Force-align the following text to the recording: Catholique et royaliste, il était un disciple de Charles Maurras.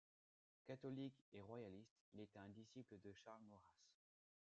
Catholique 0.65 1.21
et 1.31 1.41
royaliste, 1.41 2.01
il 2.15 2.21
était 2.21 2.39
un 2.39 2.49
disciple 2.49 2.97
de 3.03 3.13
Charles 3.13 3.43
Maurras. 3.51 3.85